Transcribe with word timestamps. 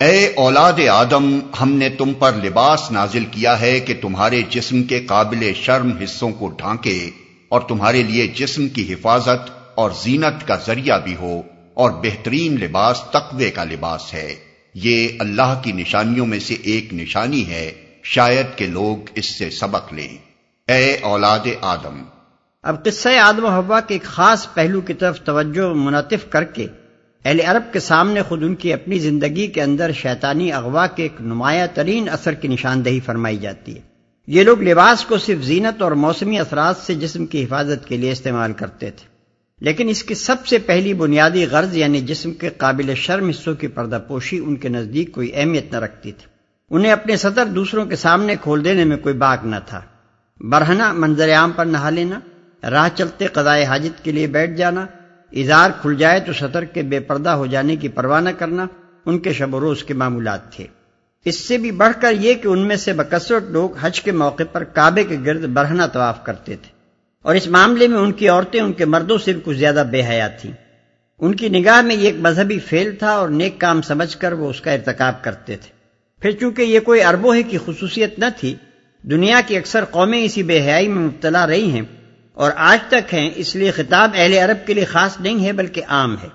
اے 0.00 0.32
اولاد 0.36 0.72
آدم، 0.92 1.38
ہم 1.60 1.72
نے 1.72 1.88
تم 1.88 2.12
پر 2.18 2.32
لباس 2.44 2.90
نازل 2.90 3.24
کیا 3.24 3.60
ہے 3.60 3.80
کہ 3.80 3.94
تمہارے 4.00 4.42
جسم 4.50 4.82
کے 4.82 5.00
قابل 5.00 5.52
شرم 5.54 5.90
حصوں 6.04 6.30
کو 6.30 6.48
ڈھانکے 6.48 7.10
اور 7.48 7.60
تمہارے 7.60 8.02
لیے 8.02 8.26
جسم 8.26 8.68
کی 8.68 8.92
حفاظت 8.92 9.50
اور 9.74 9.90
زینت 10.02 10.48
کا 10.48 10.56
ذریعہ 10.66 10.98
بھی 10.98 11.16
ہو 11.16 11.42
اور 11.74 11.90
بہترین 11.90 12.54
لباس 12.60 13.00
تقوی 13.10 13.50
کا 13.50 13.64
لباس 13.64 14.14
ہے۔ 14.14 14.34
یہ 14.74 15.08
اللہ 15.18 15.60
کی 15.62 15.72
نشانیوں 15.72 16.26
میں 16.26 16.40
سے 16.40 16.54
ایک 16.54 16.94
نشانی 16.94 17.48
ہے۔ 17.48 17.72
شاید 18.02 18.46
کہ 18.56 18.66
لوگ 18.66 18.96
اس 19.14 19.38
سے 19.38 19.50
سبق 19.50 19.92
لیں۔ 19.92 20.18
اے 20.68 20.96
اولاد 21.02 21.38
آدم۔ 21.60 22.02
اب 22.62 22.84
قصہ 22.84 23.08
آدم 23.08 23.44
و 23.44 23.48
حوا 23.48 23.80
کے 23.80 23.94
ایک 23.94 24.02
خاص 24.02 24.46
پہلو 24.54 24.80
کی 24.80 24.94
طرف 24.94 25.20
توجہ 25.20 25.74
منعطف 25.74 26.30
کر 26.30 26.44
کے 26.44 26.66
اہل 27.24 27.40
عرب 27.40 27.72
کے 27.72 27.80
سامنے 27.80 28.22
خود 28.22 28.42
ان 28.42 28.54
کی 28.54 28.72
اپنی 28.72 28.98
زندگی 28.98 29.46
کے 29.46 29.62
اندر 29.62 29.92
شیطانی 29.92 30.52
اغوا 30.52 30.86
کے 30.86 31.02
ایک 31.02 31.12
نمایاں 31.20 31.66
ترین 31.74 32.08
اثر 32.08 32.34
کی 32.34 32.48
نشاندہی 32.48 33.00
فرمائی 33.00 33.36
جاتی 33.36 33.76
ہے۔ 33.76 33.80
یہ 34.26 34.42
لوگ 34.42 34.62
لباس 34.62 35.04
کو 35.04 35.18
صرف 35.18 35.44
زینت 35.44 35.82
اور 35.82 35.92
موسمی 35.92 36.38
اثرات 36.38 36.76
سے 36.76 36.94
جسم 36.94 37.26
کی 37.26 37.44
حفاظت 37.44 37.88
کے 37.88 37.96
لیے 37.96 38.12
استعمال 38.12 38.52
کرتے 38.52 38.90
تھے۔ 38.90 39.08
لیکن 39.60 39.88
اس 39.88 40.04
کی 40.04 40.14
سب 40.14 40.46
سے 40.46 40.58
پہلی 40.58 40.94
بنیادی 40.94 41.46
غرض 41.50 41.76
یعنی 41.76 42.00
جسم 42.00 42.32
کے 42.32 42.48
قابل 42.48 42.94
شرم 42.94 43.28
حصوں 43.28 43.54
کی 43.54 43.66
پردہ 43.66 43.98
پوشی 44.08 44.38
ان 44.38 44.56
کے 44.56 44.68
نزدیک 44.68 45.12
کوئی 45.12 45.30
اہمیت 45.34 45.72
نہ 45.72 45.78
رکھتی 45.78 46.12
تھی۔ 46.12 46.26
انہیں 46.70 46.92
اپنے 46.92 47.16
سطر 47.16 47.46
دوسروں 47.46 47.86
کے 47.86 47.96
سامنے 47.96 48.34
کھول 48.40 48.64
دینے 48.64 48.84
میں 48.84 48.96
کوئی 48.96 49.14
باغ 49.14 49.36
نہ 49.44 49.56
تھا۔ 49.66 49.80
برہنا 50.40 50.92
منظر 50.92 51.34
عام 51.34 51.50
پر 51.50 51.64
نہا 51.64 51.90
لینا، 51.90 52.20
راہ 52.70 52.88
چلتے 52.94 53.26
قضائے 53.26 53.64
حاجت 53.64 54.04
کے 54.04 54.12
لیے 54.12 54.26
بیٹھ 54.26 54.50
جانا 54.50 54.86
اظہار 55.34 55.70
کھل 55.80 55.94
جائے 55.98 56.20
تو 56.20 56.32
سطر 56.32 56.64
کے 56.64 56.82
بے 56.82 57.00
پردہ 57.00 57.28
ہو 57.28 57.46
جانے 57.46 57.76
کی 57.76 57.88
پرواہ 57.88 58.20
نہ 58.20 58.28
کرنا 58.38 58.66
ان 59.06 59.18
کے 59.18 59.32
شب 59.32 59.54
و 59.54 59.60
روز 59.60 59.84
کے 59.84 59.94
معمولات 59.94 60.52
تھے۔ 60.52 60.66
اس 61.24 61.48
سے 61.48 61.58
بھی 61.58 61.70
بڑھ 61.70 62.02
کر 62.02 62.12
یہ 62.20 62.34
کہ 62.34 62.48
ان 62.48 62.58
میں 62.58 62.76
سے 62.76 62.92
بکثرت 62.92 63.42
لوگ 63.50 63.70
حج 63.80 64.00
کے 64.00 64.12
موقع 64.12 64.42
پر 64.52 64.64
کعبے 64.64 65.04
کے 65.04 65.16
گرد 65.26 65.44
برہنا 65.44 65.86
طواف 65.86 66.24
کرتے 66.24 66.56
تھے۔ 66.56 66.68
اور 67.22 67.34
اس 67.34 67.48
معاملے 67.48 67.88
میں 67.88 67.98
ان 67.98 68.12
کی 68.12 68.28
عورتیں 68.28 68.60
ان 68.60 68.72
کے 68.72 68.84
مردوں 68.84 69.18
سے 69.18 69.32
بھی 69.32 69.40
کچھ 69.44 69.58
زیادہ 69.58 69.84
بے 69.90 70.02
حیا 70.02 70.28
تھیں۔ 70.28 70.52
ان 71.18 71.34
کی 71.34 71.48
نگاہ 71.48 71.80
میں 71.80 71.96
یہ 71.96 72.06
ایک 72.06 72.14
مذہبی 72.18 72.58
فیل 72.58 72.96
تھا 72.96 73.10
اور 73.10 73.28
نیک 73.28 73.60
کام 73.60 73.82
سمجھ 73.82 74.16
کر 74.16 74.32
وہ 74.32 74.50
اس 74.50 74.60
کا 74.60 74.72
ارتکاب 74.72 75.24
کرتے 75.24 75.56
تھے۔ 75.56 75.68
پھر 76.22 76.30
چونکہ 76.30 76.62
یہ 76.62 76.80
کوئی 76.80 77.02
اربوہ 77.02 77.36
کی 77.48 77.58
خصوصیت 77.66 78.18
نہ 78.18 78.24
تھی، 78.36 78.54
دنیا 79.02 79.40
کی 79.46 79.56
اکثر 79.56 79.84
قومیں 79.84 80.24
اسی 80.24 80.42
بے 80.42 80.60
حیائی 80.60 80.88
میں 80.88 81.02
مبتلا 81.02 81.46
رہی 81.46 81.70
ہیں۔ 81.70 81.82
اور 82.34 82.50
آج 82.56 82.78
تک 82.88 83.14
ہیں، 83.14 83.30
اس 83.34 83.56
لیے 83.56 83.70
خطاب 83.70 84.10
اہل 84.14 84.32
عرب 84.32 84.66
کے 84.66 84.74
لیے 84.74 84.84
خاص 84.84 85.20
نہیں 85.20 85.46
ہے 85.46 85.52
بلکہ 85.52 85.82
عام 85.88 86.16
ہے۔ 86.22 86.28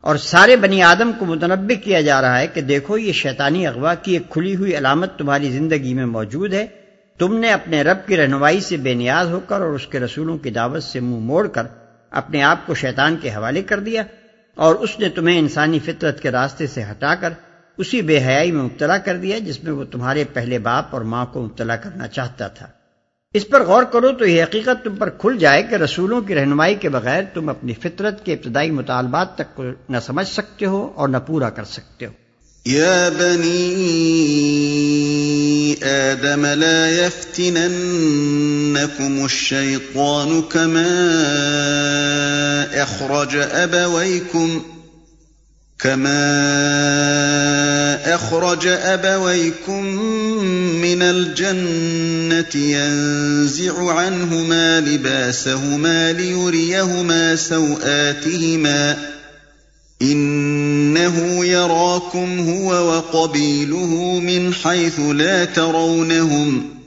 اور 0.00 0.16
سارے 0.16 0.56
بنی 0.56 0.82
آدم 0.82 1.10
کو 1.18 1.24
متنبع 1.24 1.84
کیا 1.84 2.00
جا 2.00 2.20
رہا 2.20 2.38
ہے 2.38 2.46
کہ 2.46 2.60
دیکھو، 2.60 2.98
یہ 2.98 3.12
شیطانی 3.12 3.66
اغوا 3.66 3.94
کی 3.94 4.12
ایک 4.12 4.30
کھلی 4.30 4.56
ہوئی 4.56 4.78
علامت 4.78 5.18
تمہاری 5.18 5.50
زندگی 5.50 5.94
میں 5.94 6.06
موجود 6.06 6.52
ہے۔ 6.52 6.66
تم 7.18 7.36
نے 7.36 7.52
اپنے 7.52 7.82
رب 7.82 7.98
کی 8.06 8.16
رہنمائی 8.16 8.60
سے 8.60 8.76
بے 8.76 8.94
نیاز 8.94 9.30
ہو 9.30 9.40
کر 9.40 9.60
اور 9.60 9.68
اس 9.68 9.86
کے 9.86 10.00
رسولوں 10.00 10.38
کی 10.38 10.50
دعوت 10.50 10.82
سے 10.82 11.00
منہ 11.00 11.18
موڑ 11.18 11.48
کر 11.48 11.62
اپنے 12.10 12.42
آپ 12.42 12.66
کو 12.66 12.74
شیطان 12.74 13.16
کے 13.16 13.30
حوالے 13.30 13.62
کر 13.62 13.78
دیا 13.78 14.02
اور 14.54 14.74
اس 14.74 14.98
نے 14.98 15.08
تمہیں 15.08 15.38
انسانی 15.38 15.78
فطرت 15.78 16.20
کے 16.20 16.30
راستے 16.30 16.66
سے 16.66 16.82
ہٹا 16.82 17.14
کر 17.14 17.32
اسی 17.78 18.02
بے 18.02 18.18
حیائی 18.18 18.52
میں 18.52 18.62
مبتلا 18.62 18.98
کر 18.98 19.16
دیا 19.16 19.38
جس 19.38 19.64
میں 19.64 19.72
وہ 19.72 19.84
تمہارے 19.84 20.24
پہلے 20.32 20.58
باپ 20.58 20.86
اور 20.90 21.00
ماں 21.00 21.26
کو 21.26 21.42
مبتلا 21.42 21.76
کرنا 21.76 22.06
چاہتا 22.06 22.48
تھا۔ 22.48 22.66
اس 23.34 23.48
پر 23.48 23.62
غور 23.62 23.82
کرو 23.82 24.12
تو 24.12 24.26
یہ 24.26 24.42
حقیقت 24.42 24.84
تم 24.84 24.96
پر 24.96 25.08
کھل 25.08 25.38
جائے 25.38 25.62
کہ 25.62 25.74
رسولوں 25.74 26.20
کی 26.20 26.34
رہنمائی 26.34 26.74
کے 26.74 26.88
بغیر 26.88 27.22
تم 27.34 27.48
اپنی 27.48 27.74
فطرت 27.74 28.24
کے 28.24 28.32
ابتدائی 28.32 28.70
مطالبات 28.70 29.34
تک 29.34 29.54
کو 29.54 29.64
نہ 29.88 29.96
سمجھ 30.06 30.28
سکتے 30.28 30.66
ہو 30.66 30.92
اور 30.94 31.08
نہ 31.08 31.16
پورا 31.16 31.50
کر 31.50 31.64
سکتے 31.64 32.06
ہو۔ 32.06 32.12
یا 32.64 33.08
بنی 33.18 35.74
آدم 35.82 36.46
لا 36.46 36.88
يفتننكم 36.88 39.22
الشيطان 39.22 40.42
كما 40.42 40.88
اخرج 42.82 43.36
ابويكم 43.52 44.58
كما 45.82 46.20
أخرج 48.14 48.66
أبويكم 48.66 49.84
من 50.82 51.02
الجنة 51.02 52.62
ينزع 52.62 53.92
عنهما 53.92 54.80
لباسهما 54.80 56.12
ليريهما 56.12 57.36
سوآتهما 57.36 58.96
إنه 60.02 61.44
يراكم 61.44 62.40
هو 62.50 62.72
وقبيله 62.72 64.20
من 64.20 64.54
حيث 64.54 65.00
لا 65.00 65.44
ترونهم 65.44 66.70
ۖ 66.76 66.79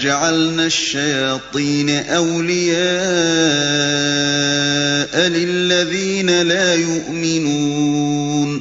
جعلنا 0.00 0.62
الشياطين 0.62 1.88
للذين 5.28 6.28
لا 6.28 6.74
يؤمنون۔ 6.74 8.58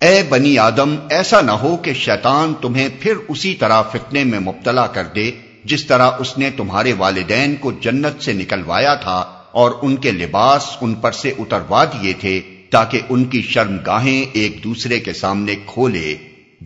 اے 0.00 0.22
بنی 0.28 0.58
آدم، 0.58 0.96
ایسا 1.10 1.40
نہ 1.40 1.50
ہو 1.50 1.76
کہ 1.76 1.92
شیطان 1.94 2.54
تمہیں 2.60 2.88
پھر 3.00 3.12
اسی 3.28 3.54
طرح 3.54 3.82
فتنے 3.82 4.24
میں 4.24 4.40
مبتلا 4.40 4.86
کر 4.86 5.04
دے، 5.14 5.30
جس 5.64 5.86
طرح 5.86 6.10
اس 6.18 6.38
نے 6.38 6.50
تمہارے 6.50 6.92
والدین 6.92 7.56
کو 7.56 7.72
جنت 7.72 8.22
سے 8.22 8.32
نکلوایا 8.32 8.94
تھا 8.94 9.24
اور 9.52 9.70
ان 9.82 9.96
کے 9.96 10.10
لباس 10.12 10.62
ان 10.80 10.94
پر 10.94 11.12
سے 11.12 11.32
اتروا 11.38 11.84
دیے 11.84 12.12
تھے 12.20 12.40
تاکہ 12.70 13.00
ان 13.08 13.24
کی 13.24 13.42
شرم 13.42 13.76
گاہیں 13.86 14.24
ایک 14.32 14.64
دوسرے 14.64 15.00
کے 15.00 15.12
سامنے 15.12 15.54
کھولے، 15.66 16.16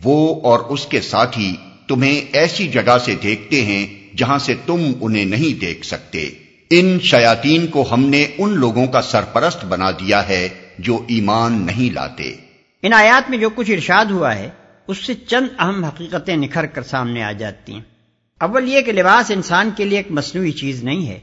وہ 0.03 0.41
اور 0.41 0.59
اس 0.59 0.85
کے 0.85 1.01
ساتھی 1.01 1.55
تمہیں 1.91 2.21
ایسی 2.33 2.67
جگہ 2.67 2.97
سے 3.05 3.15
دیکھتے 3.23 3.61
ہیں 3.61 4.17
جہاں 4.17 4.37
سے 4.37 4.53
تم 4.65 4.91
انہیں 5.01 5.25
نہیں 5.25 5.59
دیکھ 5.61 5.85
سکتے۔ 5.85 6.29
ان 6.69 6.99
شیاتین 6.99 7.67
کو 7.67 7.93
ہم 7.93 8.05
نے 8.05 8.27
ان 8.37 8.49
لوگوں 8.49 8.87
کا 8.87 9.01
سرپرست 9.01 9.65
بنا 9.65 9.91
دیا 9.91 10.27
ہے 10.27 10.49
جو 10.79 11.05
ایمان 11.07 11.65
نہیں 11.65 11.93
لاتے۔ 11.93 12.35
ان 12.81 12.93
آیات 12.93 13.29
میں 13.29 13.37
جو 13.37 13.49
کچھ 13.49 13.71
ارشاد 13.71 14.05
ہوا 14.05 14.35
ہے، 14.35 14.49
اس 14.87 14.97
سے 14.97 15.13
چند 15.13 15.47
اہم 15.59 15.83
حقیقتیں 15.83 16.37
نکھر 16.37 16.65
کر 16.65 16.81
سامنے 16.81 17.23
آ 17.23 17.31
جاتی 17.31 17.73
ہیں۔ 17.73 17.81
اول 18.39 18.69
یہ 18.69 18.81
کہ 18.81 18.91
لباس 18.91 19.31
انسان 19.31 19.69
کے 19.77 19.85
لیے 19.85 19.97
ایک 19.99 20.11
مصنوعی 20.11 20.51
چیز 20.51 20.83
نہیں 20.83 21.07
ہے، 21.07 21.19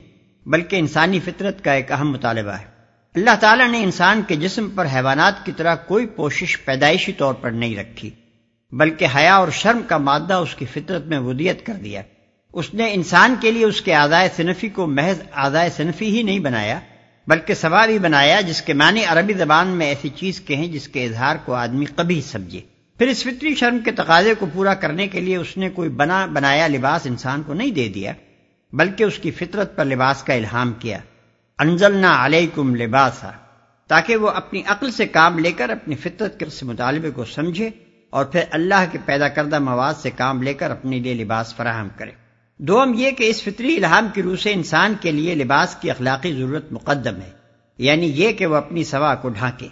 بلکہ 0.47 0.77
انسانی 0.77 1.21
فطرت 1.21 1.65
کا 1.65 1.73
ایک 1.73 1.93
اہم 1.93 2.11
مطالبہ 2.11 2.51
ہے۔ 2.51 2.65
اللہ 3.15 3.37
تعالیٰ 3.41 3.71
نے 3.71 3.83
انسان 3.83 4.23
کے 4.29 4.37
جسم 4.37 4.71
پر 4.71 4.87
حیوانات 4.95 5.47
کی 5.47 5.53
طرح 5.57 5.75
کوئی 5.75 6.07
کوشش 6.07 6.65
پیدائشی 6.65 7.13
طور 7.13 7.35
پر 7.35 7.51
نہیں 7.51 7.77
رکھی۔ 7.77 8.11
بلکہ 8.73 9.07
حیا 9.17 9.35
اور 9.37 9.49
شرم 9.49 9.81
کا 9.89 9.99
مادہ 9.99 10.35
اس 10.35 10.55
کی 10.55 10.65
فطرت 10.65 11.07
میں 11.07 11.19
ودیت 11.19 11.67
کر 11.67 11.75
دیا۔ 11.75 12.03
اس 12.53 12.75
نے 12.75 12.93
انسان 12.95 13.35
کے 13.41 13.51
لیے 13.51 13.65
اس 13.65 13.81
کے 13.81 13.95
آدائے 13.95 14.29
صنفی 14.37 14.69
کو 14.69 14.87
محض 14.87 15.21
آدائے 15.33 15.71
صنفی 15.71 16.17
ہی 16.17 16.23
نہیں 16.23 16.39
بنایا، 16.39 16.81
بلکہ 17.27 17.55
سوا 17.55 17.87
بھی 17.87 17.99
بنایا 17.99 18.41
جس 18.41 18.63
کے 18.63 18.75
معنی 18.75 19.05
عربی 19.05 19.33
زبان 19.33 19.69
میں 19.69 19.87
ایسی 19.87 20.09
چیز 20.09 20.41
کے 20.41 20.57
ہیں 20.57 20.69
جس 20.69 20.89
کے 20.89 21.05
اظہار 21.05 21.37
کو 21.45 21.55
آدمی 21.55 21.85
کبھی 21.97 22.21
سمجھے۔ 22.23 22.61
پھر 22.99 23.09
اس 23.09 23.23
فطری 23.23 23.55
شرم 23.55 23.79
کے 23.79 23.91
تقاضے 23.91 24.35
کو 24.35 24.47
پورا 24.53 24.75
کرنے 24.75 25.07
کے 25.07 25.21
لیے 25.21 25.37
اس 25.37 25.57
نے 25.57 25.69
کوئی 25.71 25.89
بنا 25.89 26.27
بنایا 26.27 26.67
لباس 26.67 27.07
انسان 27.07 27.43
کو 27.43 27.55
نہیں 27.55 27.71
دے 27.71 27.89
دیا، 27.89 28.13
بلکہ 28.73 29.05
اس 29.05 29.19
کی 29.19 29.31
فطرت 29.31 29.77
پر 29.77 29.85
لباس 29.85 30.23
کا 30.23 30.35
الہام 30.35 30.73
کیا۔ 30.73 30.99
انزلنا 31.59 32.27
علیکم 32.27 32.75
لباسا، 32.75 33.31
تاکہ 33.87 34.17
وہ 34.17 34.29
اپنی 34.29 34.63
عقل 34.67 34.91
سے 34.91 35.07
کام 35.07 35.39
لے 35.39 35.53
کر 35.53 35.71
اپنی 35.71 35.95
فطرت 35.95 36.39
کے 36.39 36.45
اس 36.45 36.63
مطالبے 36.63 37.11
کو 37.11 37.25
سمجھے۔ 37.25 37.71
اور 38.11 38.25
پھر 38.25 38.41
اللہ 38.51 38.85
کے 38.93 38.99
پیدا 39.05 39.29
کردہ 39.29 39.59
مواد 39.59 39.95
سے 40.03 40.11
کام 40.11 40.43
لے 40.43 40.55
کر 40.55 40.71
اپنے 40.71 40.99
لیے 40.99 41.15
لباس 41.15 41.55
فراہم 41.55 41.89
کرے۔ 41.97 42.11
دوم 42.59 42.95
یہ 42.95 43.11
کہ 43.11 43.25
اس 43.25 43.43
فطری 43.43 43.77
الہام 43.77 44.09
کی 44.15 44.23
روح 44.23 44.37
سے 44.37 44.53
انسان 44.53 44.95
کے 45.01 45.13
لیے 45.13 45.35
لباس 45.35 45.77
کی 45.81 45.91
اخلاقی 45.91 46.33
ضرورت 46.33 46.73
مقدم 46.73 47.17
ہے 47.17 47.31
یعنی 47.79 48.07
یہ 48.07 48.33
کہ 48.33 48.47
وہ 48.47 48.57
اپنی 48.57 48.85
سوا 48.85 49.15
کو 49.15 49.29
ڈھانکے۔ 49.29 49.69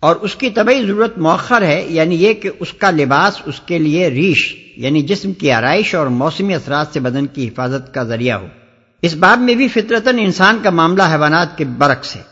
اور 0.00 0.16
اس 0.16 0.36
کی 0.36 0.50
طبعی 0.50 0.86
ضرورت 0.86 1.18
مؤخر 1.18 1.62
ہے 1.62 1.86
یعنی 1.88 2.14
یہ 2.14 2.34
کہ 2.34 2.50
اس 2.60 2.72
کا 2.72 2.90
لباس 2.90 3.40
اس 3.44 3.60
کے 3.60 3.78
لیے 3.78 4.08
ریش 4.08 4.56
یعنی 4.76 5.02
جسم 5.02 5.32
کی 5.32 5.52
آرائش 5.52 5.94
اور 5.94 6.06
موسمی 6.06 6.54
اثرات 6.54 6.86
سے 6.92 7.00
بدن 7.00 7.26
کی 7.26 7.48
حفاظت 7.48 7.94
کا 7.94 8.02
ذریعہ 8.02 8.38
ہو۔ 8.38 8.46
اس 9.02 9.14
باب 9.14 9.38
میں 9.38 9.54
بھی 9.54 9.68
فطرتاً 9.68 10.18
انسان 10.18 10.58
کا 10.62 10.70
معاملہ 10.70 11.02
حیوانات 11.02 11.58
کے 11.58 11.64
برعکس 11.64 12.16
ہے۔ 12.16 12.22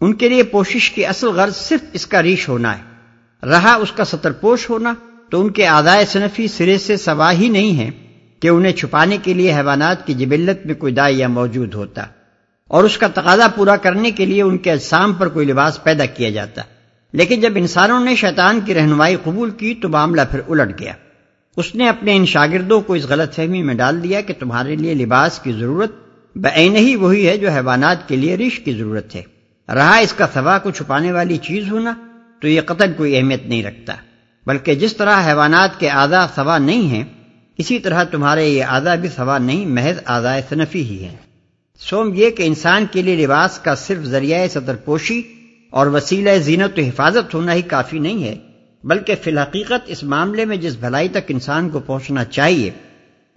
ان 0.00 0.14
کے 0.14 0.28
لیے 0.28 0.42
پوشش 0.42 0.90
کی 0.90 1.06
اصل 1.06 1.26
غرض 1.26 1.56
صرف 1.56 1.80
اس 1.92 2.06
کا 2.06 2.22
ریش 2.22 2.48
ہونا 2.48 2.78
ہے۔ 2.78 2.89
رہا 3.46 3.74
اس 3.74 3.92
کا 3.92 4.04
سطر 4.04 4.32
پوش 4.32 4.70
ہونا 4.70 4.94
تو 5.30 5.40
ان 5.40 5.52
کے 5.52 5.66
آدائے 5.66 6.06
صنفی 6.06 6.48
سرے 6.48 6.78
سے 6.78 6.96
سوا 6.96 7.32
ہی 7.32 7.48
نہیں 7.48 7.78
ہے 7.78 7.90
کہ 8.40 8.48
انہیں 8.48 8.72
چھپانے 8.72 9.16
کے 9.22 9.34
لیے 9.34 9.54
حیوانات 9.54 10.06
کی 10.06 10.14
جبلت 10.14 10.66
میں 10.66 10.74
کوئی 10.74 10.92
دائیا 10.92 11.28
موجود 11.28 11.74
ہوتا 11.74 12.02
اور 12.68 12.84
اس 12.84 12.98
کا 12.98 13.08
تقاضا 13.08 13.48
پورا 13.48 13.76
کرنے 13.76 14.10
کے 14.10 14.26
لیے 14.26 14.42
ان 14.42 14.58
کے 14.58 14.72
اجسام 14.72 15.12
پر 15.12 15.28
کوئی 15.28 15.46
لباس 15.46 15.82
پیدا 15.82 16.06
کیا 16.06 16.30
جاتا۔ 16.30 16.62
لیکن 17.12 17.40
جب 17.40 17.52
انسانوں 17.56 18.00
نے 18.00 18.16
شیطان 18.16 18.60
کی 18.60 18.74
رہنمائی 18.74 19.16
قبول 19.24 19.50
کی 19.50 19.74
تو 19.74 19.88
معاملہ 19.88 20.20
پھر 20.30 20.40
الٹ 20.48 20.80
گیا۔ 20.80 20.92
اس 21.56 21.74
نے 21.74 21.88
اپنے 21.88 22.16
ان 22.16 22.26
شاگردوں 22.26 22.80
کو 22.80 22.94
اس 22.94 23.04
غلط 23.04 23.34
فہمی 23.34 23.62
میں 23.62 23.74
ڈال 23.74 24.02
دیا 24.02 24.20
کہ 24.20 24.34
تمہارے 24.38 24.76
لیے 24.76 24.94
لباس 24.94 25.38
کی 25.38 25.52
ضرورت 25.52 25.90
بعین 26.36 26.76
ہی 26.76 26.96
وہی 26.96 27.28
ہے 27.28 27.36
جو 27.36 27.50
حیوانات 27.50 28.08
کے 28.08 28.16
لیے 28.16 28.36
رش 28.36 28.58
کی 28.58 28.72
ضرورت 28.72 29.14
ہے۔ 29.14 29.22
رہا 29.68 29.96
اس 29.96 30.12
کا 30.12 30.26
سوا 30.34 30.58
کو 30.58 30.70
چھپانے 30.70 31.12
والی 31.12 31.36
چیز 31.36 31.72
ہونا 31.72 31.94
تو 32.40 32.48
یہ 32.48 32.60
قطن 32.60 32.92
کوئی 32.96 33.16
اہمیت 33.16 33.46
نہیں 33.46 33.62
رکھتا۔ 33.62 33.94
بلکہ 34.46 34.74
جس 34.74 34.96
طرح 34.96 35.26
حیوانات 35.26 35.80
کے 35.80 35.90
آدھا 35.90 36.26
سوا 36.34 36.58
نہیں 36.58 36.88
ہیں، 36.88 37.04
اسی 37.58 37.78
طرح 37.78 38.04
تمہارے 38.04 38.48
یہ 38.48 38.64
آدھا 38.64 38.94
بھی 38.94 39.08
سوا 39.08 39.38
نہیں، 39.38 39.66
محض 39.66 39.98
آدھا 40.04 40.36
صنفی 40.48 40.82
ہی 40.82 41.04
ہے 41.04 41.16
سوم 41.80 42.12
یہ 42.14 42.30
کہ 42.30 42.42
انسان 42.42 42.86
کے 42.92 43.02
لیے 43.02 43.16
لباس 43.16 43.58
کا 43.58 43.74
صرف 43.74 44.04
ذریعہ 44.04 44.46
صدر 44.48 44.76
پوشی 44.76 45.22
اور 45.70 45.86
وسیلہ 45.86 46.30
زینت 46.38 46.78
و 46.78 46.82
حفاظت 46.82 47.34
ہونا 47.34 47.54
ہی 47.54 47.62
کافی 47.62 47.98
نہیں 47.98 48.24
ہے، 48.24 48.34
بلکہ 48.84 49.14
فی 49.22 49.30
الحقیقت 49.30 49.82
اس 49.86 50.02
معاملے 50.02 50.44
میں 50.44 50.56
جس 50.56 50.76
بھلائی 50.76 51.08
تک 51.08 51.28
انسان 51.28 51.70
کو 51.70 51.80
پہنچنا 51.80 52.24
چاہیے، 52.24 52.70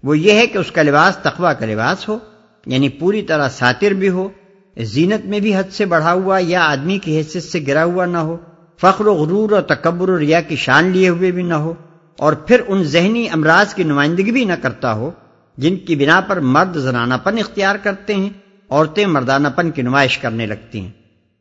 وہ 0.03 0.17
یہ 0.17 0.31
ہے 0.31 0.47
کہ 0.47 0.57
اس 0.57 0.71
کا 0.71 0.81
لباس 0.81 1.17
تقوی 1.17 1.53
کا 1.59 1.65
لباس 1.65 2.07
ہو 2.09 2.19
یعنی 2.65 2.89
پوری 2.89 3.21
طرح 3.21 3.49
ساتر 3.49 3.91
بھی 3.91 4.09
ہو، 4.09 4.29
زینت 4.77 5.25
میں 5.25 5.39
بھی 5.39 5.55
حد 5.55 5.71
سے 5.71 5.85
بڑھا 5.85 6.13
ہوا 6.13 6.39
یا 6.41 6.63
آدمی 6.65 6.97
کی 6.97 7.17
حیثیت 7.17 7.43
سے 7.43 7.59
گرا 7.67 7.83
ہوا 7.83 8.05
نہ 8.05 8.17
ہو۔ 8.17 8.37
فخر 8.81 9.07
و 9.07 9.13
غرور 9.13 9.51
اور 9.51 9.61
تکبر 9.61 10.09
و 10.09 10.19
ریا 10.19 10.41
کی 10.41 10.55
شان 10.55 10.85
لیے 10.85 11.09
ہوئے 11.09 11.31
بھی 11.31 11.43
نہ 11.43 11.53
ہو 11.53 11.73
اور 12.17 12.33
پھر 12.33 12.61
ان 12.67 12.83
ذہنی 12.83 13.29
امراض 13.29 13.73
کی 13.73 13.83
نمائندگی 13.83 14.31
بھی 14.31 14.45
نہ 14.45 14.53
کرتا 14.61 14.93
ہو، 14.93 15.11
جن 15.57 15.75
کی 15.75 15.95
بنا 15.95 16.21
پر 16.21 16.39
مرد 16.39 16.77
زنانہ 16.77 17.13
پن 17.23 17.37
اختیار 17.39 17.75
کرتے 17.83 18.15
ہیں، 18.15 18.29
عورتیں 18.69 19.05
مردانہ 19.05 19.47
پن 19.55 19.71
کی 19.71 19.81
نمائش 19.81 20.17
کرنے 20.17 20.45
لگتی 20.45 20.79
ہیں۔ 20.79 20.91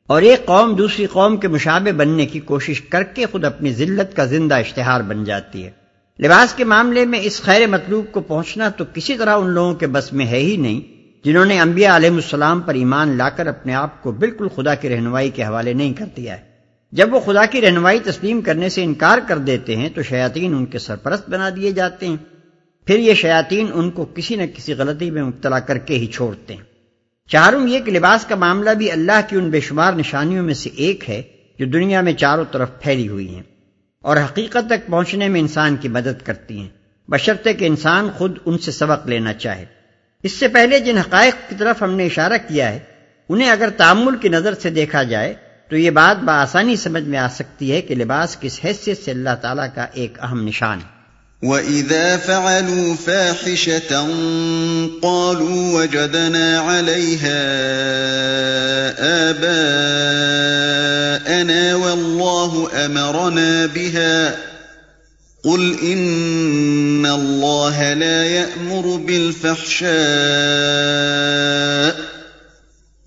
اور 0.06 0.23
ایک 0.23 0.46
قوم 0.46 0.75
دوسری 0.75 1.06
قوم 1.06 1.37
کے 1.37 1.49
مشابے 1.49 1.93
بننے 1.93 2.26
کی 2.26 2.40
کوشش 2.40 2.81
کر 2.81 3.02
کے 3.02 3.26
خود 3.26 3.44
اپنی 3.44 3.73
ذلت 3.73 4.17
کا 4.17 4.25
زندہ 4.25 4.55
اشتہار 4.55 5.00
بن 5.00 5.25
جاتی 5.25 5.67
ہے۔ 5.67 5.70
لباس 6.20 6.55
کے 6.55 6.64
معاملے 6.64 7.05
میں 7.05 7.20
اس 7.23 7.43
خیر 7.43 7.67
مطلوب 7.67 8.12
کو 8.12 8.20
پہنچنا 8.20 8.69
تو 8.69 8.84
کسی 8.94 9.17
طرح 9.17 9.37
ان 9.37 9.50
لوگوں 9.50 9.75
کے 9.75 9.87
بس 9.87 10.12
میں 10.12 10.26
ہے 10.26 10.38
ہی 10.38 10.56
نہیں، 10.56 10.81
جنہوں 11.25 11.44
نے 11.44 11.61
انبیاء 11.61 11.96
علیہ 11.96 12.11
السلام 12.11 12.61
پر 12.61 12.75
ایمان 12.75 13.17
لا 13.17 13.29
کر 13.29 13.46
اپنے 13.46 13.75
آپ 13.75 14.02
کو 14.02 14.12
بالکل 14.12 14.49
خدا 14.49 14.75
کی 14.75 14.88
رہنمائی 14.88 15.31
کے 15.31 15.44
حوالے 15.44 15.73
نہیں 15.73 15.93
کر 15.93 16.06
دیا 16.17 16.34
ہے۔ 16.34 16.51
جب 16.93 17.15
وہ 17.15 17.21
خدا 17.21 17.47
کی 17.47 17.61
رہنمائی 17.61 18.00
تسلیم 18.00 18.41
کرنے 18.41 18.69
سے 18.69 18.85
انکار 18.85 19.19
کر 19.29 19.39
دیتے 19.39 19.77
ہیں 19.77 19.89
تو 19.89 20.03
شیاطین 20.03 20.55
ان 20.55 20.67
کے 20.67 20.79
سرپرست 20.79 21.31
بنا 21.31 21.50
دیے 21.56 21.73
جاتے 21.73 22.06
ہیں۔ 22.06 22.17
پھر 22.87 22.99
یہ 22.99 23.15
شیاطین 23.15 23.67
ان 23.75 23.91
کو 23.91 24.05
کسی 24.05 24.37
نہ 24.37 24.43
کسی 24.56 24.73
غلطی 24.73 25.11
میں 25.11 25.23
مبتلا 25.23 25.59
کر 25.59 25.79
کے 25.79 25.94
ہی 25.94 26.06
چھوڑتے 26.06 26.55
ہیں۔ 26.55 26.62
چاروں 27.29 27.69
یہ 27.69 27.79
کہ 27.81 27.93
لباس 27.93 28.25
کا 28.25 28.35
معاملہ 28.35 28.71
بھی 28.71 28.91
اللہ 28.91 29.21
کی 29.29 29.37
ان 29.37 29.50
بے 29.50 29.61
شمار 29.61 29.93
نشانیوں 29.93 30.44
میں 30.44 30.55
سے 30.55 30.71
ایک 30.77 31.11
ہے 31.11 31.23
جو 31.59 31.67
دنیا 31.67 32.00
میں 32.00 32.12
چاروں 32.12 32.44
طرف 32.53 32.69
پھیلی 32.81 33.09
ہوئی 33.09 33.35
ہیں 33.35 33.43
اور 34.03 34.17
حقیقت 34.17 34.67
تک 34.67 34.87
پہنچنے 34.87 35.29
میں 35.29 35.41
انسان 35.41 35.77
کی 35.77 35.89
مدد 35.89 36.23
کرتی 36.25 36.59
ہیں۔ 36.59 36.69
بشرطے 37.09 37.53
کہ 37.53 37.65
انسان 37.65 38.11
خود 38.11 38.39
ان 38.44 38.59
سے 38.59 38.73
سبق 38.73 39.06
لینا 39.06 39.33
چاہے۔ 39.33 39.65
اس 40.23 40.33
سے 40.33 40.49
پہلے 40.49 40.81
جن 40.81 40.99
حقائق 40.99 41.50
کی 41.50 41.55
طرف 41.59 41.83
ہم 41.83 41.94
نے 41.94 42.06
اشارہ 42.06 42.33
کیا 42.49 42.71
ہے، 42.71 42.79
انہیں 43.29 43.50
اگر 43.50 43.69
تعمل 43.77 44.19
کی 44.19 44.29
نظر 44.29 44.55
سے 44.55 44.71
دیکھا 44.71 45.03
جائے 45.03 45.35
تو 45.72 45.78
یہ 45.78 45.90
بات 45.90 46.22
بآسانی 46.22 46.76
سمجھ 46.76 47.02
میں 47.02 47.19
آ 47.19 47.28
سکتی 47.28 47.72
ہے 47.72 47.80
کہ 47.80 47.94
لباس 47.94 48.36
کس 48.40 48.60
حیثیت 48.64 49.04
سے 49.04 49.10
اللہ 49.10 49.30
تعالیٰ 49.42 49.66
کا 49.74 49.86
ایک 49.92 50.19
اہم 50.22 50.48
نشان 50.48 50.78
ہے۔ 50.78 51.02
وَإِذَا 51.48 52.16
فَعَلُوا 52.26 52.94
فَاحِشَةً 53.04 53.96
قَالُوا 55.02 55.50
وَجَدْنَا 55.50 56.62
عَلَيْهَا 56.66 57.40
آبَاءَنَا 59.30 61.74
وَاللَّهُ 61.74 62.69
أَمَرَنَا 62.86 63.66
بِهَا 63.72 64.34
قُلْ 65.44 65.76
إِنَّ 65.82 67.06
اللَّهَ 67.06 67.94
لَا 67.94 68.24
يَأْمُرُ 68.24 68.98
بِالْفَحْشَاءِ 68.98 69.92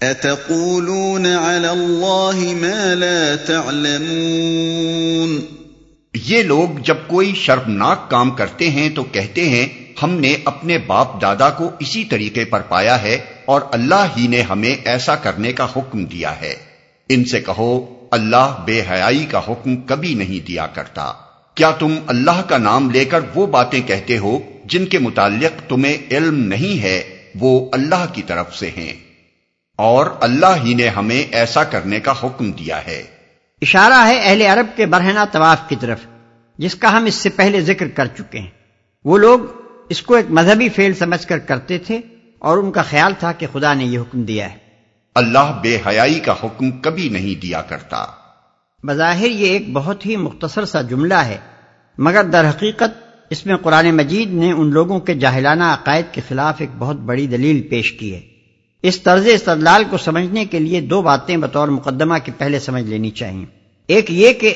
أَتَقُولُونَ 0.02 1.28
عَلَى 1.28 1.68
اللَّهِ 1.68 2.54
مَا 2.54 2.94
لَا 2.94 3.46
تَعْلَمُونَ 3.46 5.40
یہ 6.14 6.44
لوگ 6.44 6.80
جب 6.80 6.98
کوئی 7.08 7.36
شرمناک 7.36 8.10
کام 8.10 8.32
کرتے 8.32 8.70
ہیں 8.70 8.90
تو 8.90 9.04
کہتے 9.04 9.50
ہیں، 9.50 9.68
ہم 10.04 10.12
نے 10.12 10.36
اپنے 10.46 10.78
باپ 10.78 11.22
دادا 11.22 11.50
کو 11.50 11.72
اسی 11.80 12.04
طریقے 12.04 12.46
پر 12.46 12.62
پایا 12.62 13.02
ہے 13.02 13.18
اور 13.46 13.62
اللہ 13.72 14.06
ہی 14.18 14.28
نے 14.28 14.42
ہمیں 14.42 14.76
ایسا 14.86 15.16
کرنے 15.16 15.54
کا 15.54 15.68
حکم 15.76 16.06
دیا 16.06 16.42
ہے۔ 16.42 16.56
ان 17.10 17.26
سے 17.26 17.42
کہو، 17.42 18.08
اللہ 18.12 18.62
بے 18.66 18.84
حیائی 18.92 19.26
کا 19.26 19.40
حکم 19.40 19.76
کبھی 19.76 20.14
نہیں 20.14 20.48
دیا 20.48 20.68
کرتا۔ 20.68 21.14
کیا 21.56 21.72
تم 21.72 21.96
اللہ 22.08 22.42
کا 22.48 22.58
نام 22.58 22.90
لے 22.90 23.06
کر 23.06 23.20
وہ 23.36 23.46
باتیں 23.46 23.82
کہتے 23.86 24.18
ہو 24.18 24.40
جن 24.66 24.86
کے 24.86 25.00
متعلق 25.00 25.70
تمہیں 25.70 25.98
علم 26.12 26.40
نہیں 26.40 26.82
ہے؟ 26.82 27.04
وہ 27.40 27.70
اللہ 27.74 28.06
کی 28.14 28.22
طرف 28.28 28.56
سے 28.56 28.70
ہیں۔ 28.78 29.05
اور 29.76 30.06
اللہ 30.22 30.56
ہی 30.64 30.74
نے 30.74 30.88
ہمیں 30.88 31.34
ایسا 31.34 31.64
کرنے 31.64 32.00
کا 32.00 32.14
حکم 32.24 32.52
دیا 32.52 32.86
ہے۔ 32.88 33.04
اشارہ 33.62 34.08
ہے 34.08 34.20
اہل 34.24 34.42
عرب 34.42 34.68
کے 34.76 34.86
برہنہ 34.86 35.20
طواف 35.32 35.70
کی 35.70 35.76
طرف 35.80 36.00
جس 36.58 36.76
کا 36.76 36.98
ہم 36.98 37.06
اس 37.06 37.16
سے 37.16 37.30
پہلے 37.30 37.62
ذکر 37.62 37.88
کر 37.88 38.06
چکے 38.06 38.40
ہیں۔ 38.40 38.50
وہ 39.06 39.18
لوگ 39.18 39.40
اس 39.90 40.02
کو 40.02 40.16
ایک 40.16 40.26
مذہبی 40.30 40.70
فیل 40.70 40.94
سمجھ 40.94 41.28
کر 41.28 41.40
کرتے 41.40 41.78
تھے 41.78 42.02
اور 42.40 42.58
ان 42.58 42.72
کا 42.72 42.82
خیال 42.82 43.14
تھا 43.20 43.32
کہ 43.32 43.48
خدا 43.52 43.74
نے 43.74 43.86
یہ 43.86 44.00
حکم 44.00 44.24
دیا 44.24 44.54
ہے۔ 44.54 44.58
اللہ 45.16 45.60
بے 45.62 45.78
حیائی 45.88 46.20
کا 46.20 46.34
حکم 46.44 46.72
کبھی 46.72 47.10
نہیں 47.10 47.42
دیا 47.42 47.62
کرتا۔ 47.62 48.06
بظاہر 48.84 49.30
یہ 49.30 49.48
ایک 49.48 49.74
بہت 49.74 50.06
ہی 50.06 50.16
مختصر 50.16 50.66
سا 50.66 50.82
جملہ 50.82 51.14
ہے 51.14 51.38
مگر 51.98 52.24
در 52.24 52.50
حقیقت 52.50 53.06
اس 53.30 53.46
میں 53.46 53.56
قرآن 53.56 53.92
مجید 53.92 54.34
نے 54.34 54.52
ان 54.52 54.72
لوگوں 54.72 55.00
کے 55.00 55.14
جاہلانہ 55.14 55.64
عقائد 55.64 56.06
کے 56.12 56.22
خلاف 56.28 56.56
ایک 56.58 56.70
بہت 56.78 56.96
بڑی 56.96 57.28
دلیل 57.28 57.62
پیش 57.62 57.92
کی 57.92 58.16
ہے۔ 58.16 58.35
اس 58.88 59.02
طرز 59.02 59.28
استدلال 59.28 59.84
کو 59.90 59.98
سمجھنے 59.98 60.46
کے 60.46 60.60
لیے 60.60 60.82
دو 60.82 61.02
باتیں 61.02 61.38
بطور 61.38 61.68
مقدمہ 61.68 62.16
کے 62.24 62.32
پہلے 62.38 62.60
سمجھ 62.60 62.84
لینی 62.84 63.10
چاہیے۔ 63.10 63.46
ایک 63.88 64.12
یہ 64.12 64.34
کہ 64.34 64.54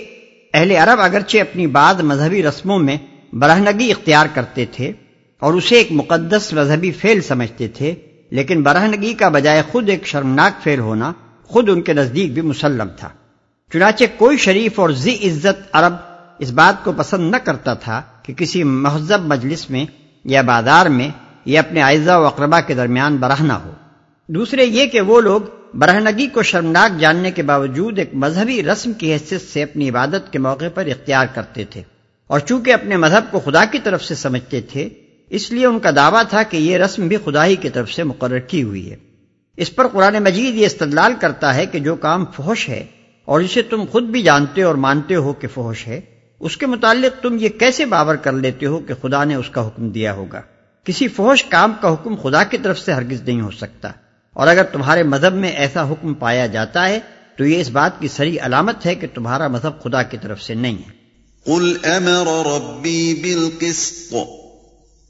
اہل 0.53 0.71
عرب 0.71 1.01
اگرچہ 1.01 1.37
اپنی 1.37 1.67
بعد 1.67 1.95
مذہبی 1.95 2.43
رسموں 2.43 2.79
میں 2.79 2.97
برہنگی 3.33 3.91
اختیار 3.91 4.25
کرتے 4.33 4.65
تھے 4.65 4.91
اور 5.39 5.53
اسے 5.53 5.75
ایک 5.75 5.87
مقدس 5.91 6.53
مذہبی 6.53 6.91
فعل 6.91 7.21
سمجھتے 7.21 7.67
تھے، 7.67 7.95
لیکن 8.29 8.63
برہنگی 8.63 9.13
کا 9.13 9.29
بجائے 9.29 9.63
خود 9.71 9.89
ایک 9.89 10.05
شرمناک 10.07 10.63
فعل 10.63 10.79
ہونا 10.79 11.13
خود 11.43 11.69
ان 11.69 11.81
کے 11.81 11.93
نزدیک 11.93 12.33
بھی 12.33 12.41
مسلم 12.41 12.87
تھا۔ 12.97 13.09
چنانچہ 13.73 14.03
کوئی 14.17 14.37
شریف 14.37 14.79
اور 14.79 14.89
زی 14.89 15.15
عزت 15.23 15.69
عرب 15.73 15.93
اس 16.39 16.51
بات 16.51 16.83
کو 16.83 16.91
پسند 16.91 17.31
نہ 17.31 17.37
کرتا 17.37 17.73
تھا 17.73 18.01
کہ 18.23 18.33
کسی 18.33 18.63
مہذب 18.63 19.21
مجلس 19.21 19.69
میں 19.69 19.85
یا 20.25 20.41
بازار 20.41 20.85
میں 20.85 21.09
یا 21.45 21.59
اپنے 21.59 21.81
اعزا 21.81 22.17
و 22.17 22.25
اقربا 22.25 22.61
کے 22.61 22.73
درمیان 22.73 23.17
برہنہ 23.17 23.53
ہو۔ 23.53 23.71
دوسرے 24.33 24.65
یہ 24.65 24.85
کہ 24.85 25.01
وہ 25.01 25.21
لوگ 25.21 25.41
برہنگی 25.73 26.27
کو 26.27 26.43
شرمناک 26.43 26.99
جاننے 26.99 27.31
کے 27.31 27.43
باوجود 27.43 27.99
ایک 27.99 28.09
مذہبی 28.13 28.63
رسم 28.63 28.93
کی 28.93 29.13
حیثیت 29.13 29.41
سے 29.41 29.63
اپنی 29.63 29.89
عبادت 29.89 30.31
کے 30.31 30.39
موقع 30.39 30.65
پر 30.73 30.85
اختیار 30.85 31.25
کرتے 31.33 31.65
تھے 31.65 31.81
اور 32.27 32.39
چونکہ 32.39 32.73
اپنے 32.73 32.97
مذہب 32.97 33.31
کو 33.31 33.39
خدا 33.39 33.65
کی 33.65 33.79
طرف 33.79 34.03
سے 34.03 34.15
سمجھتے 34.15 34.61
تھے، 34.61 34.89
اس 35.29 35.51
لیے 35.51 35.65
ان 35.65 35.79
کا 35.79 35.89
دعویٰ 35.95 36.23
تھا 36.29 36.43
کہ 36.43 36.57
یہ 36.57 36.77
رسم 36.77 37.07
بھی 37.07 37.17
خدا 37.25 37.45
ہی 37.45 37.55
کی 37.55 37.69
طرف 37.69 37.91
سے 37.91 38.03
مقرر 38.03 38.39
کی 38.39 38.63
ہوئی 38.63 38.91
ہے۔ 38.91 38.95
اس 39.57 39.75
پر 39.75 39.87
قرآن 39.87 40.23
مجید 40.23 40.55
یہ 40.55 40.65
استدلال 40.65 41.13
کرتا 41.19 41.55
ہے 41.55 41.65
کہ 41.65 41.79
جو 41.79 41.95
کام 41.95 42.25
فحش 42.25 42.69
ہے 42.69 42.85
اور 43.25 43.39
اسے 43.39 43.61
تم 43.61 43.83
خود 43.91 44.03
بھی 44.03 44.21
جانتے 44.21 44.63
اور 44.63 44.75
مانتے 44.75 45.15
ہو 45.15 45.33
کہ 45.33 45.47
فحش 45.53 45.87
ہے، 45.87 46.01
اس 46.39 46.57
کے 46.57 46.65
متعلق 46.65 47.23
تم 47.23 47.37
یہ 47.39 47.49
کیسے 47.49 47.85
باور 47.85 48.15
کر 48.15 48.31
لیتے 48.31 48.65
ہو 48.65 48.79
کہ 48.79 48.93
خدا 49.01 49.23
نے 49.23 49.35
اس 49.35 49.49
کا 49.49 49.67
حکم 49.67 49.89
دیا 49.89 50.13
ہوگا؟ 50.13 50.41
کسی 50.83 51.07
فحش 51.07 51.43
کام 51.43 51.73
کا 51.81 51.93
حکم 51.93 52.15
خدا 52.15 52.43
کی 52.43 52.57
طرف 52.57 52.79
سے 52.79 52.93
ہرگز 52.93 53.21
نہیں 53.21 53.41
ہو 53.41 53.51
سکتا۔ 53.51 53.91
اور 54.39 54.47
اگر 54.47 54.63
تمہارے 54.63 55.03
مذہب 55.03 55.33
میں 55.33 55.51
ایسا 55.51 55.89
حکم 55.89 56.13
پایا 56.13 56.47
جاتا 56.47 56.89
ہے 56.89 56.99
تو 57.37 57.45
یہ 57.45 57.61
اس 57.61 57.69
بات 57.69 57.99
کی 57.99 58.07
سری 58.07 58.39
علامت 58.39 58.85
ہے 58.85 58.95
کہ 58.95 59.07
تمہارا 59.13 59.47
مذہب 59.47 59.83
خدا 59.83 60.03
کی 60.03 60.17
طرف 60.21 60.43
سے 60.43 60.53
نہیں 60.53 60.73
ہے۔ 60.73 60.99
قل 61.45 61.77
امر 61.83 62.47
ربی 62.47 63.19
بالقسط 63.21 64.15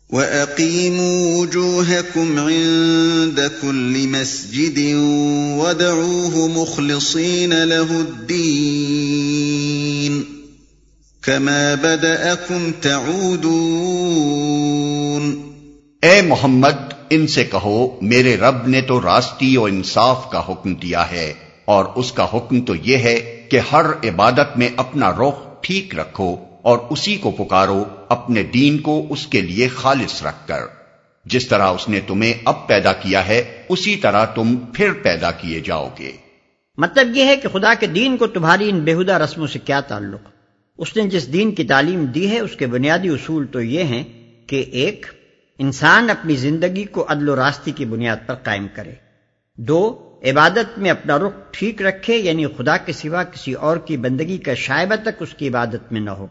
وَأَقِيمُوا 0.10 1.38
وُجُوهَكُمْ 1.38 2.40
عِندَ 2.40 3.42
كُلِّ 3.62 4.08
مَسْجِدٍ 4.08 4.94
وَدَعُوهُ 5.58 6.50
مُخْلِصِينَ 6.50 7.54
لَهُ 7.54 7.90
الدِّينَ 7.90 10.24
كَمَا 11.22 11.76
بَدَأَكُمْ 11.82 12.72
تَعُودُونَ۔ 12.82 15.50
اے 16.02 16.22
محمد 16.22 16.89
ان 17.10 17.28
سے 17.28 17.44
کہو، 17.44 18.00
میرے 18.02 18.38
رب 18.38 18.68
نے 18.68 18.82
تو 18.82 19.02
راستی 19.02 19.56
اور 19.56 19.70
انصاف 19.70 20.30
کا 20.32 20.44
حکم 20.50 20.76
دیا 20.76 21.12
ہے، 21.12 21.34
اور 21.66 21.86
اس 21.96 22.12
کا 22.12 22.28
حکم 22.34 22.62
تو 22.62 22.76
یہ 22.76 22.98
ہے 22.98 23.46
کہ 23.50 23.60
ہر 23.72 23.86
عبادت 23.86 24.58
میں 24.58 24.70
اپنا 24.76 25.12
رخ 25.12 25.48
ٹھیک 25.62 26.00
رکھو 26.00 26.36
اور 26.62 26.78
اسی 26.90 27.16
کو 27.16 27.32
پکارو، 27.32 27.84
اپنے 28.10 28.44
دین 28.44 28.78
کو 28.78 29.06
اس 29.10 29.28
کے 29.28 29.42
لیے 29.42 29.68
خالص 29.68 30.24
رکھ 30.24 30.48
کر۔ 30.48 30.62
جس 31.26 31.48
طرح 31.48 31.68
اس 31.68 31.90
نے 31.90 32.00
تمہیں 32.08 32.34
اب 32.46 32.68
پیدا 32.68 32.94
کیا 32.94 33.28
ہے، 33.28 33.64
اسی 33.70 33.96
طرح 33.96 34.26
تم 34.26 34.56
پھر 34.74 34.94
پیدا 34.94 35.32
کیے 35.32 35.60
جاؤ 35.60 35.90
گے۔ 36.00 36.12
مطلب 36.78 37.18
یہ 37.18 37.24
ہے 37.24 37.36
کہ 37.36 37.50
خدا 37.54 37.74
کے 37.74 37.88
دین 37.88 38.18
کو 38.18 38.28
تمہاری 38.28 38.70
ان 38.70 38.80
بےحدہ 38.80 39.18
رسموں 39.18 39.48
سے 39.48 39.60
کیا 39.60 39.80
تعلق؟ 39.80 40.22
اس 40.78 40.96
نے 40.96 41.04
جس 41.04 41.34
دین 41.34 41.52
کی 41.52 41.64
تعلیم 41.64 42.06
دی 42.06 42.30
ہے، 42.32 42.40
اس 42.40 42.56
کے 42.56 42.68
بنیادی 42.68 43.10
اصول 43.10 43.48
تو 43.48 43.62
یہ 43.62 43.84
ہیں 43.84 44.04
کہ 44.48 44.66
ایک 44.72 45.06
انسان 45.62 46.10
اپنی 46.10 46.36
زندگی 46.36 46.84
کو 46.84 47.06
عدل 47.10 47.30
و 47.30 47.36
راستی 47.36 47.72
کی 47.72 47.86
بنیاد 47.86 48.18
پر 48.28 48.34
قائم 48.34 48.68
کرے۔ 48.76 48.92
دو، 49.56 50.10
عبادت 50.24 50.80
میں 50.80 50.92
اپنا 50.92 51.18
رخ 51.18 51.32
ٹھیک 51.52 51.82
رکھے 51.82 52.16
یعنی 52.16 52.46
خدا 52.48 52.78
کے 52.78 52.94
سوا 52.94 53.24
کسی 53.24 53.54
اور 53.54 53.78
کی 53.78 53.98
بندگی 53.98 54.38
کا 54.38 54.54
شائبہ 54.54 54.96
تک 54.96 55.10
اس 55.20 55.34
کی 55.34 55.48
عبادت 55.48 55.92
میں 55.92 56.02
نہ 56.02 56.10
ہو۔ 56.10 56.28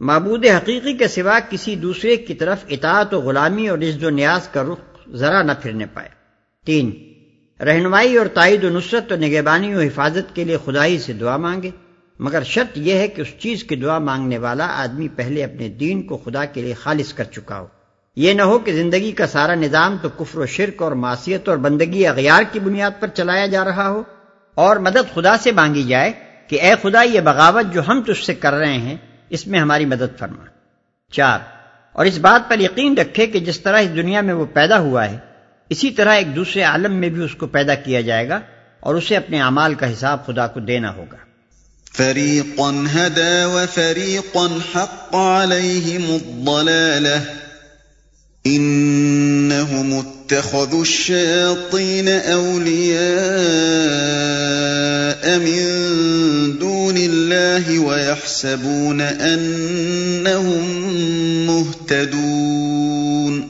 معبود 0.00 0.46
حقیقی 0.46 0.92
کے 0.92 1.08
سوا 1.08 1.38
کسی 1.50 1.76
دوسرے 1.76 2.16
کی 2.16 2.34
طرف 2.34 2.64
اطاعت 2.68 3.14
و 3.14 3.20
غلامی 3.20 3.68
اور 3.68 3.78
عزد 3.78 4.04
و 4.04 4.10
نیاز 4.10 4.48
کا 4.48 4.62
رخ 4.62 5.08
ذرا 5.14 5.42
نہ 5.42 5.52
پھرنے 5.62 5.86
پائے۔ 5.86 6.08
تین، 6.66 6.90
رہنمائی 7.62 8.16
اور 8.16 8.26
تائید 8.26 8.64
و 8.64 8.68
نصرت 8.68 9.12
و 9.12 9.16
نگہبانی 9.16 9.74
و 9.74 9.80
حفاظت 9.80 10.34
کے 10.34 10.44
لیے 10.44 10.56
خدائی 10.64 10.98
سے 10.98 11.12
دعا 11.12 11.36
مانگے۔ 11.36 11.70
مگر 12.18 12.42
شرط 12.42 12.78
یہ 12.78 12.94
ہے 12.94 13.08
کہ 13.08 13.20
اس 13.22 13.34
چیز 13.38 13.64
کی 13.64 13.76
دعا 13.76 13.98
مانگنے 13.98 14.38
والا 14.38 14.66
آدمی 14.66 15.08
پہلے 15.08 15.44
اپنے 15.44 15.68
دین 15.68 16.02
کو 16.02 16.16
خدا 16.16 16.44
کے 16.44 16.62
لیے 16.62 16.74
خالص 16.74 17.12
کر 17.12 17.24
چکا 17.24 17.60
ہو۔ 17.60 17.66
یہ 18.20 18.32
نہ 18.32 18.42
ہو 18.42 18.58
کہ 18.58 18.72
زندگی 18.72 19.12
کا 19.12 19.26
سارا 19.26 19.54
نظام 19.54 19.96
تو 20.02 20.08
کفر 20.08 20.38
و 20.38 20.46
شرک 20.46 20.82
اور 20.82 20.92
معصیت 20.92 21.48
اور 21.48 21.56
بندگی 21.56 22.06
اغیار 22.06 22.42
کی 22.52 22.60
بنیاد 22.60 22.90
پر 23.00 23.08
چلایا 23.08 23.46
جا 23.46 23.64
رہا 23.64 23.88
ہو 23.88 24.02
اور 24.54 24.76
مدد 24.76 25.14
خدا 25.14 25.36
سے 25.38 25.52
مانگی 25.52 25.82
جائے 25.82 26.12
کہ 26.48 26.60
اے 26.60 26.74
خدا 26.82 27.02
یہ 27.02 27.20
بغاوت 27.20 27.74
جو 27.74 27.80
ہم 27.88 28.02
تجھ 28.02 28.24
سے 28.24 28.34
کر 28.34 28.54
رہے 28.54 28.78
ہیں، 28.78 28.96
اس 29.30 29.46
میں 29.46 29.60
ہماری 29.60 29.84
مدد 29.84 30.18
فرما۔ 30.18 30.44
چار، 31.12 31.38
اور 31.92 32.06
اس 32.06 32.18
بات 32.18 32.50
پر 32.50 32.60
یقین 32.60 32.98
رکھے 32.98 33.26
کہ 33.26 33.40
جس 33.40 33.60
طرح 33.60 33.78
اس 33.78 33.96
دنیا 33.96 34.20
میں 34.20 34.34
وہ 34.34 34.44
پیدا 34.44 34.78
ہوا 34.78 35.10
ہے، 35.10 35.18
اسی 35.68 35.90
طرح 35.90 36.14
ایک 36.14 36.36
دوسرے 36.36 36.62
عالم 36.62 36.92
میں 36.94 37.08
بھی 37.08 37.24
اس 37.24 37.34
کو 37.34 37.46
پیدا 37.46 37.74
کیا 37.74 38.00
جائے 38.00 38.28
گا 38.28 38.40
اور 38.80 38.94
اسے 38.94 39.16
اپنے 39.16 39.40
اعمال 39.40 39.74
کا 39.74 39.92
حساب 39.92 40.26
خدا 40.26 40.46
کو 40.46 40.60
دینا 40.60 40.94
ہوگا۔ 40.94 41.16
فریقا 41.92 43.46
وفریقا 43.46 44.46
حق 44.76 45.14
انہم 48.44 49.92
اتخذوا 49.94 50.78
الشیاطین 50.78 52.08
اولیاء 52.08 53.00
من 55.38 56.50
دون 56.60 56.96
اللہ 56.96 57.68
ویحسبون 57.68 59.00
انہم 59.00 60.46
مہتدون 61.46 63.40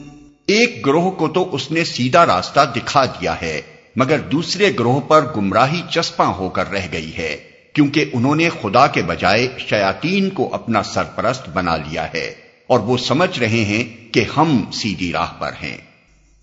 ایک 0.45 0.85
گروہ 0.85 1.11
کو 1.11 1.27
تو 1.27 1.55
اس 1.55 1.71
نے 1.71 1.83
سیدھا 1.83 2.25
راستہ 2.25 2.59
دکھا 2.75 3.05
دیا 3.05 3.35
ہے، 3.41 3.61
مگر 3.95 4.19
دوسرے 4.19 4.71
گروہ 4.79 4.99
پر 4.99 5.25
گمراہی 5.37 5.81
چسپاں 5.89 6.33
ہو 6.33 6.49
کر 6.49 6.71
رہ 6.71 6.87
گئی 6.93 7.11
ہے، 7.17 7.37
کیونکہ 7.73 8.05
انہوں 8.13 8.35
نے 8.35 8.49
خدا 8.61 8.87
کے 8.87 9.01
بجائے 9.01 9.47
شیاطین 9.69 10.29
کو 10.29 10.49
اپنا 10.53 10.83
سرپرست 10.83 11.49
بنا 11.49 11.77
لیا 11.77 12.05
ہے۔ 12.13 12.40
اور 12.71 12.79
وہ 12.79 12.97
سمجھ 12.97 13.39
رہے 13.39 13.47
ہیں 13.47 14.13
کہ 14.13 14.25
ہم 14.37 14.63
سیدھی 14.73 15.11
راہ 15.11 15.27
پر 15.39 15.51
ہیں۔ 15.63 15.77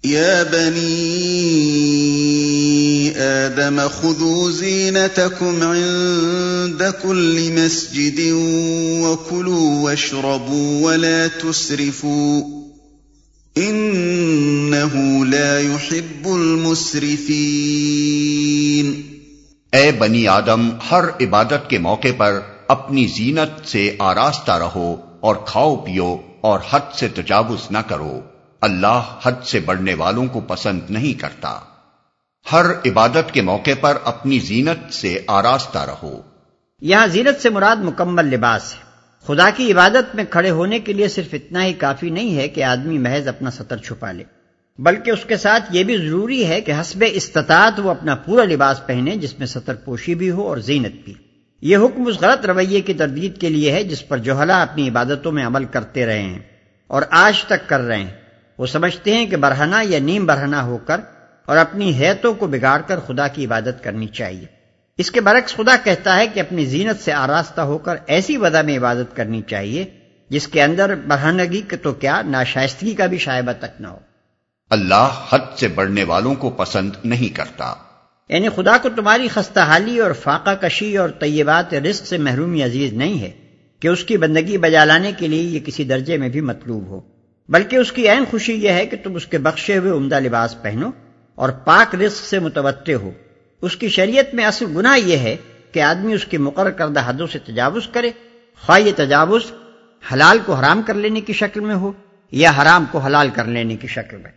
یا 0.05 0.43
بنی 0.53 3.13
آدم 3.17 3.81
خذوا 4.01 4.51
زینتکم 4.51 5.63
عند 5.63 6.83
کل 7.03 7.49
مسجد 7.53 8.21
وکلوا 9.01 9.83
واشربوا 9.83 10.83
ولا 10.83 11.27
تسرفوا 11.43 12.41
انہو 13.57 15.25
لا 15.25 15.61
يحب 15.61 16.29
المسرفین۔ 16.29 19.03
اے 19.73 19.93
بنی 19.93 20.29
آدم 20.29 20.69
ہر 20.91 21.05
عبادت 21.21 21.69
کے 21.69 21.79
موقع 21.79 22.09
پر 22.17 22.41
اپنی 22.69 23.07
زینت 23.07 23.69
سے 23.69 23.97
آراستہ 23.99 24.53
رہو۔ 24.53 25.08
اور 25.21 25.37
کھاؤ 25.47 25.77
پیو 25.77 26.17
اور 26.41 26.61
حد 26.71 26.95
سے 26.95 27.09
تجاوز 27.09 27.71
نہ 27.71 27.79
کرو۔ 27.79 28.21
اللہ 28.61 29.19
حد 29.23 29.45
سے 29.45 29.61
بڑھنے 29.61 29.95
والوں 29.95 30.27
کو 30.27 30.41
پسند 30.41 30.81
نہیں 30.91 31.21
کرتا۔ 31.21 31.61
ہر 32.53 32.67
عبادت 32.71 33.33
کے 33.33 33.43
موقع 33.43 33.71
پر 33.81 33.97
اپنی 34.05 34.39
زینت 34.39 34.95
سے 34.95 35.21
آراستہ 35.27 35.79
رہو۔ 35.79 36.21
یہاں 36.81 37.07
زینت 37.07 37.43
سے 37.43 37.51
مراد 37.51 37.77
مکمل 37.77 38.27
لباس 38.27 38.75
ہے۔ 38.75 38.89
خدا 39.27 39.51
کی 39.57 39.73
عبادت 39.73 40.15
میں 40.15 40.25
کھڑے 40.31 40.51
ہونے 40.51 40.79
کے 40.79 40.93
لیے 40.93 41.09
صرف 41.09 41.29
اتنا 41.33 41.65
ہی 41.65 41.73
کافی 41.73 42.11
نہیں 42.11 42.37
ہے 42.37 42.49
کہ 42.49 42.65
آدمی 42.65 42.99
محض 42.99 43.29
اپنا 43.29 43.51
سطر 43.51 43.77
چھپا 43.77 44.13
لے۔ 44.13 44.25
بلکہ 44.79 45.11
اس 45.11 45.25
کے 45.25 45.37
ساتھ 45.37 45.65
یہ 45.71 45.85
بھی 45.85 45.97
ضروری 45.97 46.47
ہے 46.47 46.61
کہ 46.61 46.73
حسب 46.73 47.05
استطاعت 47.13 47.81
وہ 47.81 47.91
اپنا 47.91 48.15
پورا 48.15 48.45
لباس 48.45 48.87
پہنے 48.87 49.17
جس 49.17 49.39
میں 49.39 49.47
سطر 49.47 49.75
پوشی 49.75 50.15
بھی 50.15 50.31
ہو 50.31 50.49
اور 50.49 50.57
زینت 50.57 51.05
بھی۔ 51.05 51.15
یہ 51.63 51.77
حکم 51.77 52.07
اس 52.07 52.21
غلط 52.21 52.47
رویے 52.47 52.81
کی 52.81 52.95
تردید 52.95 53.41
کے 53.41 53.49
لیے 53.49 53.73
ہے 53.73 53.85
جس 53.85 54.09
پر 54.09 54.19
جوہلا 54.19 54.63
اپنی 54.63 54.89
عبادتوں 54.89 55.33
میں 55.33 55.47
عمل 55.47 55.65
کرتے 55.65 56.07
رہے 56.07 56.23
ہیں 56.23 56.39
اور 56.87 57.03
آج 57.11 57.45
تک 57.45 57.69
کر 57.69 57.81
رہے 57.81 57.97
ہیں۔ 57.97 58.11
وہ 58.59 58.67
سمجھتے 58.67 59.15
ہیں 59.15 59.27
کہ 59.27 59.37
برہنا 59.37 59.83
یا 59.85 59.99
نیم 59.99 60.27
برہنا 60.27 60.63
ہو 60.63 60.79
کر 60.79 61.01
اور 61.47 61.57
اپنی 61.57 61.93
حیتوں 61.99 62.35
کو 62.35 62.47
بگاڑ 62.47 62.81
کر 62.87 63.01
خدا 63.01 63.29
کی 63.29 63.47
عبادت 63.47 63.85
کرنی 63.85 64.07
چاہیے۔ 64.07 64.47
اس 64.99 65.11
کے 65.11 65.21
برعکس 65.21 65.57
خدا 65.57 65.77
کہتا 65.85 66.17
ہے 66.17 66.27
کہ 66.27 66.41
اپنی 66.41 66.65
زینت 66.65 67.05
سے 67.05 67.13
آراستہ 67.13 67.61
ہو 67.61 67.79
کر 67.79 67.97
ایسی 68.07 68.37
ودا 68.37 68.63
میں 68.63 68.79
عبادت 68.79 69.17
کرنی 69.17 69.43
چاہیے 69.43 69.85
جس 70.29 70.49
کے 70.49 70.63
اندر 70.63 70.95
برہنگی 70.95 71.63
تو 71.83 71.93
کیا 71.93 72.23
ناشائستگی 72.23 72.95
کا 72.95 73.07
بھی 73.07 73.19
شائبہ 73.19 73.53
تک 73.59 73.81
نہ 73.81 73.89
ہو۔ 73.89 73.99
اللہ 74.71 75.27
حد 75.31 75.59
سے 75.59 75.69
بڑھنے 75.69 76.05
والوں 76.05 76.35
کو 76.35 76.51
پسند 76.51 76.91
نہیں 77.05 77.37
کرتا۔ 77.37 77.75
یعنی 78.29 78.49
خدا 78.49 78.77
کو 78.83 78.89
تمہاری 78.97 79.29
خستہ 79.29 79.61
حالی 79.61 79.99
اور 79.99 80.11
فاقہ 80.13 80.55
کشی 80.61 80.97
اور 80.97 81.09
طیبات 81.09 81.75
رزق 81.75 82.07
سے 82.07 82.19
محرومی 82.19 82.63
عزیز 82.63 82.93
نہیں 82.93 83.21
ہے 83.21 83.31
کہ 83.81 83.89
اس 83.89 84.05
کی 84.05 84.17
بندگی 84.17 84.59
بجا 84.59 84.85
لانے 84.85 85.13
کے 85.19 85.29
لیے 85.29 85.43
یہ 85.43 85.61
کسی 85.61 85.85
درجے 85.85 86.17
میں 86.17 86.29
بھی 86.29 86.41
مطلوب 86.41 86.87
ہو، 86.87 87.01
بلکہ 87.49 87.77
اس 87.77 87.93
کی 87.93 88.09
عین 88.09 88.25
خوشی 88.31 88.53
یہ 88.53 88.69
ہے 88.69 88.87
کہ 88.87 88.97
تم 89.03 89.15
اس 89.15 89.27
کے 89.27 89.39
بخشے 89.39 89.79
ہوئے 89.79 89.93
عمدہ 89.93 90.21
لباس 90.21 90.63
پہنو 90.63 90.91
اور 91.35 91.49
پاک 91.49 91.95
رزق 91.95 92.27
سے 92.27 92.39
متوطع 92.39 92.93
ہو۔ 92.93 93.11
اس 93.63 93.77
کی 93.77 93.89
شریعت 93.89 94.35
میں 94.35 94.45
اصل 94.45 94.67
گناہ 94.77 94.99
یہ 94.99 95.17
ہے 95.17 95.37
کہ 95.73 95.81
آدمی 95.81 96.15
اس 96.15 96.25
کی 96.25 96.39
مقرر 96.39 96.71
کردہ 96.71 97.01
حدوں 97.07 97.27
سے 97.27 97.39
تجاوز 97.39 97.89
کرے، 97.93 98.11
خواہ 98.67 98.81
یہ 98.81 98.93
تجاوز 98.97 99.43
حلال 100.13 100.39
کو 100.47 100.55
حرام 100.55 100.83
کر 100.83 100.95
لینے 100.95 101.21
کی 101.21 101.33
شکل 101.33 101.61
میں 101.61 101.75
ہو 101.75 101.93
یا 102.33 102.53
حرام 102.63 102.85
کو 102.91 102.99
حلال 102.99 103.31
کر 103.31 103.45
لینے 103.45 103.77
کی 103.77 103.89
شکل 103.89 104.17
میں۔ 104.17 104.31